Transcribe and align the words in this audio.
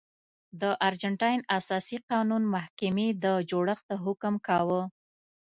د 0.61 0.63
ارجنټاین 0.87 1.39
اساسي 1.57 1.97
قانون 2.09 2.43
محکمې 2.55 3.07
د 3.23 3.25
جوړښت 3.49 3.89
حکم 4.03 4.33
کاوه. 4.47 4.81